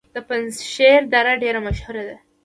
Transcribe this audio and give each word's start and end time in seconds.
د 0.15 0.17
پنجشیر 0.27 1.01
دره 1.13 1.33
ډیره 1.41 1.59
مشهوره 1.67 2.03
ده 2.07 2.15